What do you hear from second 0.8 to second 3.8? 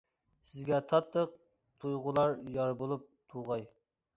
تاتلىق تۇيغۇلار يار بولۇپ تۇغاي!